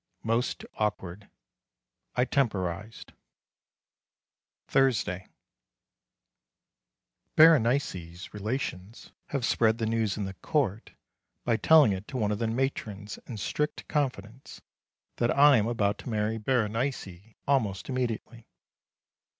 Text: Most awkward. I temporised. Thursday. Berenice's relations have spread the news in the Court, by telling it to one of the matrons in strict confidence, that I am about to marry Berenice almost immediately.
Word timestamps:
Most 0.23 0.65
awkward. 0.77 1.29
I 2.15 2.25
temporised. 2.25 3.13
Thursday. 4.67 5.27
Berenice's 7.35 8.33
relations 8.33 9.11
have 9.27 9.45
spread 9.45 9.77
the 9.77 9.85
news 9.85 10.17
in 10.17 10.25
the 10.25 10.33
Court, 10.33 10.93
by 11.45 11.55
telling 11.55 11.91
it 11.93 12.07
to 12.07 12.17
one 12.17 12.31
of 12.31 12.39
the 12.39 12.47
matrons 12.47 13.19
in 13.27 13.37
strict 13.37 13.87
confidence, 13.87 14.59
that 15.17 15.37
I 15.37 15.57
am 15.57 15.67
about 15.67 15.99
to 15.99 16.09
marry 16.09 16.39
Berenice 16.39 17.35
almost 17.47 17.87
immediately. 17.87 18.47